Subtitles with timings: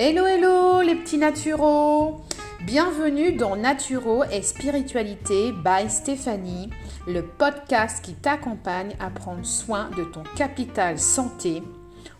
[0.00, 2.20] Hello hello les petits naturaux
[2.60, 6.70] Bienvenue dans Naturo et Spiritualité by Stéphanie,
[7.08, 11.64] le podcast qui t'accompagne à prendre soin de ton capital santé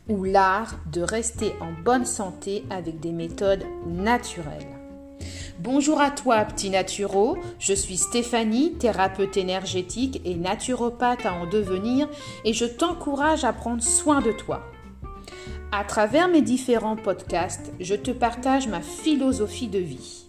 [0.08, 4.66] ou l'art de rester en bonne santé avec des méthodes naturelles.
[5.60, 7.38] Bonjour à toi, petit naturo.
[7.60, 12.08] Je suis Stéphanie, thérapeute énergétique et naturopathe à en devenir,
[12.44, 14.64] et je t'encourage à prendre soin de toi.
[15.70, 20.24] À travers mes différents podcasts, je te partage ma philosophie de vie.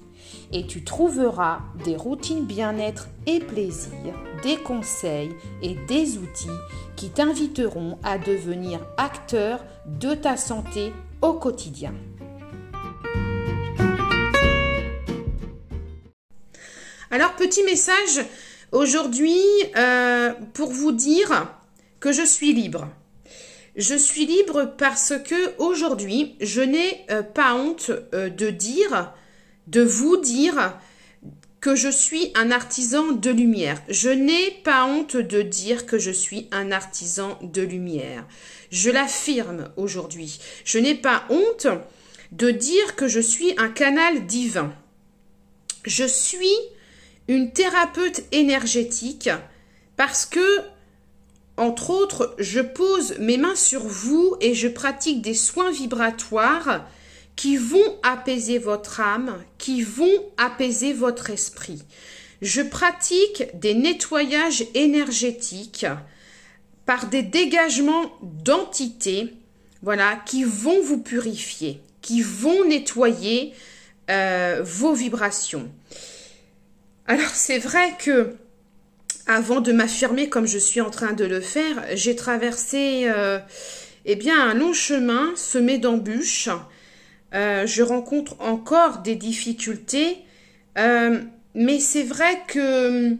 [0.51, 4.13] Et tu trouveras des routines bien-être et plaisir,
[4.43, 6.49] des conseils et des outils
[6.97, 11.93] qui t'inviteront à devenir acteur de ta santé au quotidien.
[17.11, 18.25] Alors, petit message
[18.73, 19.39] aujourd'hui
[19.77, 21.47] euh, pour vous dire
[22.01, 22.89] que je suis libre.
[23.79, 29.13] Je suis libre parce que aujourd'hui, je n'ai euh, pas honte euh, de dire,
[29.67, 30.77] de vous dire
[31.61, 33.81] que je suis un artisan de lumière.
[33.87, 38.27] Je n'ai pas honte de dire que je suis un artisan de lumière.
[38.69, 40.41] Je l'affirme aujourd'hui.
[40.65, 41.67] Je n'ai pas honte
[42.33, 44.73] de dire que je suis un canal divin.
[45.85, 46.57] Je suis
[47.29, 49.29] une thérapeute énergétique
[49.95, 50.59] parce que,
[51.59, 56.87] entre autres, je pose mes mains sur vous et je pratique des soins vibratoires
[57.35, 61.83] qui vont apaiser votre âme, qui vont apaiser votre esprit.
[62.41, 65.85] Je pratique des nettoyages énergétiques
[66.85, 69.33] par des dégagements d'entités,
[69.81, 73.53] voilà, qui vont vous purifier, qui vont nettoyer
[74.09, 75.69] euh, vos vibrations.
[77.05, 78.35] Alors c'est vrai que
[79.29, 83.37] avant de m'affirmer comme je suis en train de le faire, j'ai traversé euh,
[84.05, 86.49] eh bien un long chemin semé d'embûches.
[87.35, 90.17] Euh, je rencontre encore des difficultés,
[90.79, 91.21] euh,
[91.53, 93.15] mais c'est vrai que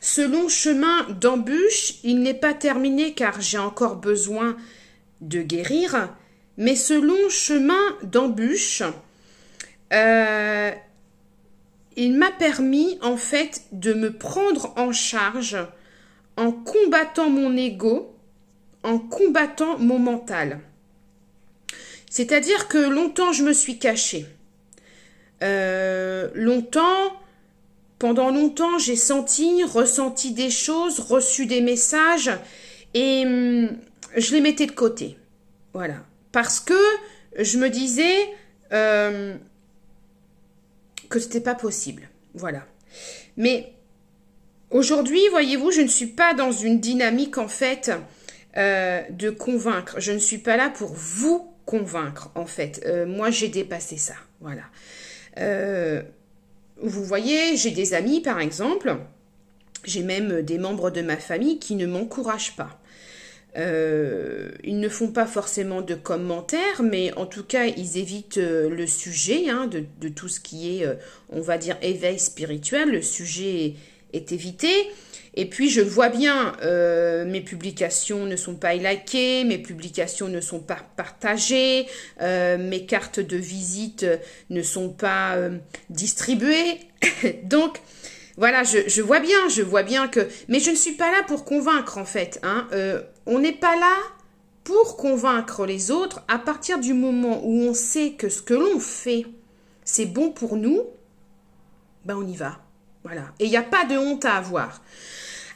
[0.00, 4.56] ce long chemin d'embûches, il n'est pas terminé car j'ai encore besoin
[5.20, 6.12] de guérir.
[6.56, 8.82] Mais ce long chemin d'embûches,
[11.98, 15.56] il m'a permis en fait de me prendre en charge
[16.36, 18.14] en combattant mon ego,
[18.84, 20.60] en combattant mon mental.
[22.08, 24.26] C'est-à-dire que longtemps je me suis cachée.
[25.42, 27.12] Euh, longtemps,
[27.98, 32.30] pendant longtemps, j'ai senti, ressenti des choses, reçu des messages
[32.94, 33.76] et hum,
[34.16, 35.18] je les mettais de côté.
[35.74, 35.96] Voilà.
[36.30, 36.78] Parce que
[37.36, 38.16] je me disais,
[38.72, 39.36] euh,
[41.08, 42.08] que c'était pas possible.
[42.34, 42.66] Voilà.
[43.36, 43.72] Mais
[44.70, 47.90] aujourd'hui, voyez-vous, je ne suis pas dans une dynamique en fait
[48.56, 50.00] euh, de convaincre.
[50.00, 52.82] Je ne suis pas là pour vous convaincre en fait.
[52.86, 54.14] Euh, moi, j'ai dépassé ça.
[54.40, 54.62] Voilà.
[55.38, 56.02] Euh,
[56.82, 58.96] vous voyez, j'ai des amis par exemple.
[59.84, 62.80] J'ai même des membres de ma famille qui ne m'encouragent pas.
[63.56, 68.68] Euh, ils ne font pas forcément de commentaires, mais en tout cas, ils évitent euh,
[68.68, 70.94] le sujet hein, de, tout ce qui est, euh,
[71.30, 72.90] on va dire, éveil spirituel.
[72.90, 73.74] Le sujet
[74.12, 74.70] est, évité.
[75.34, 76.56] Et puis, je vois bien,
[77.26, 81.86] mes publications ne sont pas likées, mes publications ne sont pas partagées,
[82.20, 84.04] mes cartes de visite
[84.50, 85.36] ne sont pas
[85.90, 86.80] distribuées.
[87.44, 87.80] Donc,
[88.38, 90.28] voilà, je, vois bien, je vois bien que...
[90.46, 92.38] Mais je ne suis pas là pour convaincre, en fait.
[92.44, 92.68] Hein.
[92.70, 93.96] Euh, on n'est pas là
[94.62, 98.78] pour convaincre les autres à partir du moment où on sait que ce que l'on
[98.78, 99.26] fait,
[99.84, 100.84] c'est bon pour nous,
[102.04, 102.60] ben on y va.
[103.02, 103.32] Voilà.
[103.40, 104.82] Et il n'y a pas de honte à avoir.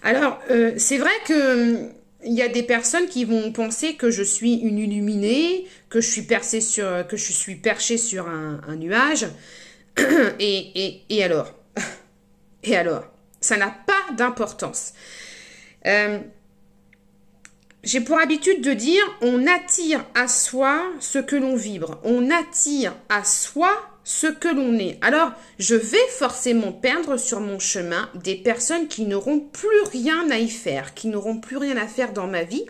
[0.03, 1.93] Alors, euh, c'est vrai que hum,
[2.25, 6.11] il y a des personnes qui vont penser que je suis une illuminée, que je
[6.11, 9.29] suis percée sur, que je suis perchée sur un, nuage.
[10.41, 11.62] et, et alors?
[12.63, 13.05] Et alors
[13.41, 14.93] Ça n'a pas d'importance.
[15.87, 16.21] Euh,
[17.83, 22.01] j'ai pour habitude de dire on attire à soi ce que l'on vibre.
[22.05, 23.71] On attire à soi
[24.05, 24.99] ce que l'on est.
[25.01, 30.39] Alors, je vais forcément perdre sur mon chemin des personnes qui n'auront plus rien à
[30.39, 32.67] y faire, qui n'auront plus rien à faire dans ma vie,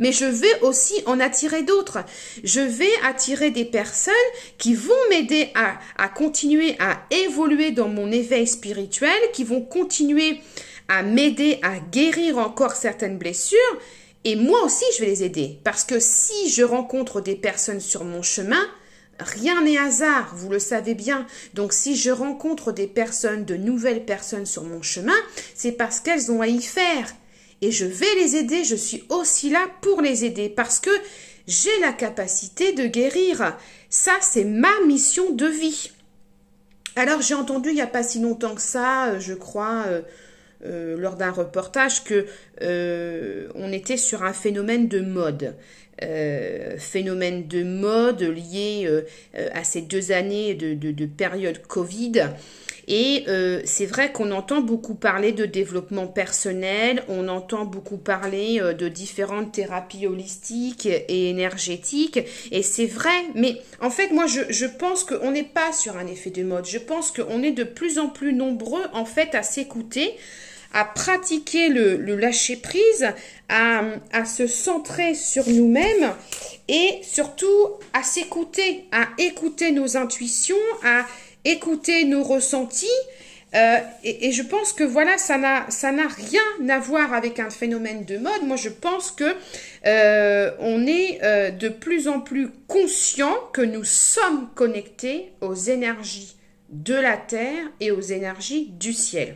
[0.00, 1.98] mais je vais aussi en attirer d'autres.
[2.42, 4.12] Je vais attirer des personnes
[4.58, 10.40] qui vont m'aider à, à continuer à évoluer dans mon éveil spirituel, qui vont continuer
[10.88, 13.58] à m'aider à guérir encore certaines blessures.
[14.24, 15.60] Et moi aussi, je vais les aider.
[15.62, 18.66] Parce que si je rencontre des personnes sur mon chemin,
[19.20, 21.26] Rien n'est hasard, vous le savez bien.
[21.52, 25.16] Donc si je rencontre des personnes, de nouvelles personnes sur mon chemin,
[25.54, 27.06] c'est parce qu'elles ont à y faire
[27.62, 30.90] et je vais les aider, je suis aussi là pour les aider parce que
[31.46, 33.56] j'ai la capacité de guérir.
[33.88, 35.90] Ça, c'est ma mission de vie.
[36.96, 39.84] Alors j'ai entendu il n'y a pas si longtemps que ça, je crois,
[40.64, 42.26] euh, lors d'un reportage que
[42.60, 45.54] euh, on était sur un phénomène de mode.
[46.02, 48.88] Euh, phénomène de mode lié
[49.34, 52.30] à ces deux années de période Covid
[52.90, 58.58] et euh, c'est vrai qu'on entend beaucoup parler de développement personnel, on entend beaucoup parler
[58.60, 62.18] euh, de différentes thérapies holistiques et énergétiques,
[62.50, 66.30] et c'est vrai, mais en fait, moi, je, pense qu'on n'est pas sur un effet
[66.30, 70.16] de mode, je pense qu'on est de plus en plus nombreux, en fait, à s'écouter
[70.72, 73.08] à pratiquer le, le lâcher-prise,
[73.48, 73.82] à,
[74.12, 76.14] à, se centrer sur nous-mêmes
[76.68, 77.48] et surtout
[77.92, 80.54] à s'écouter, à écouter nos intuitions,
[80.84, 81.04] à
[81.44, 82.86] écouter nos ressentis.
[83.54, 87.50] Euh, et, je pense que voilà, ça n'a ça n'a rien à voir avec un
[87.50, 88.44] phénomène de mode.
[88.44, 89.34] Moi, je pense que
[89.86, 96.36] euh, on est euh, de plus en plus conscient que nous sommes connectés aux énergies
[96.68, 99.34] de la terre et aux énergies du ciel.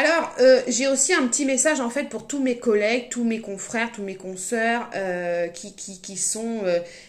[0.00, 3.40] Alors, euh, j'ai aussi un petit message en fait pour tous mes collègues, tous mes
[3.40, 6.62] confrères, tous mes consoeurs euh, qui, qui, qui, sont,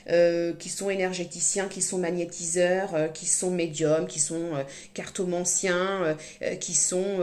[0.09, 4.53] euh, qui sont énergéticiens, qui sont magnétiseurs, qui sont médiums, qui sont
[4.95, 6.17] cartomanciens,
[6.59, 7.19] qui sont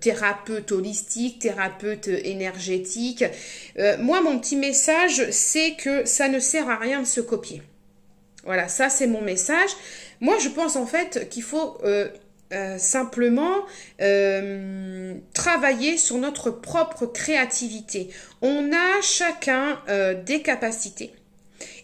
[0.00, 3.24] thérapeutes holistiques, thérapeutes énergétiques.
[4.00, 7.62] moi, mon petit message, c'est que ça ne sert à rien de se copier.
[8.44, 9.70] Voilà, ça c'est mon message.
[10.20, 11.78] Moi, je pense en fait qu'il faut
[12.50, 13.66] euh, simplement
[14.00, 18.08] euh, travailler sur notre propre créativité.
[18.40, 21.12] On a chacun euh, des capacités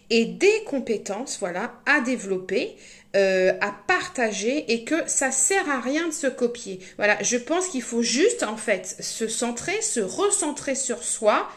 [0.09, 2.75] et des compétences, voilà, à développer,
[3.13, 6.79] à partager et que ça sert à rien de se copier.
[6.97, 11.47] Voilà, je pense qu'il faut juste en fait se centrer, se recentrer sur soi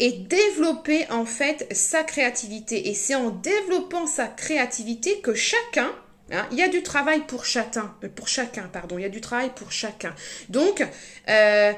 [0.00, 2.88] et développer en fait sa créativité.
[2.88, 5.92] Et c'est en développant sa créativité que chacun
[6.32, 8.98] Hein, il y a du travail pour chacun, euh, pour chacun, pardon.
[8.98, 10.14] Il y a du travail pour chacun.
[10.48, 10.84] Donc,
[11.28, 11.72] euh,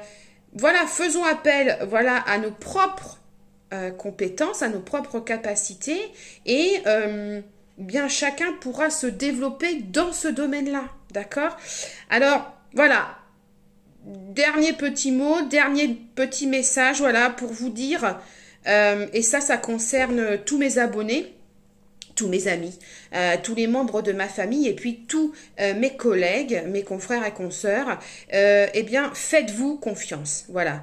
[0.55, 3.19] voilà, faisons appel, voilà, à nos propres
[3.75, 6.01] euh, compétences, à nos propres capacités,
[6.47, 6.83] et
[7.77, 11.57] bien chacun pourra se développer dans ce domaine-là, d'accord?
[12.11, 13.19] Alors, voilà.
[14.05, 18.19] Dernier petit mot, dernier petit message, voilà, pour vous dire,
[18.67, 21.38] et ça, ça concerne tous mes abonnés
[22.19, 22.77] tous mes amis,
[23.15, 27.25] euh, tous les membres de ma famille et puis tous euh, mes collègues, mes confrères
[27.25, 28.01] et consoeurs,
[28.35, 30.45] euh, eh bien, faites-vous confiance.
[30.49, 30.83] Voilà.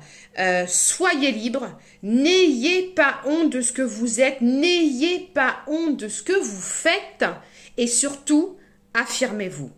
[0.68, 1.78] soyez libres.
[2.04, 4.40] N'ayez pas honte de ce que vous êtes.
[4.40, 7.26] N'ayez pas honte de ce que vous faites.
[7.78, 8.56] Et surtout,
[8.94, 9.72] affirmez-vous.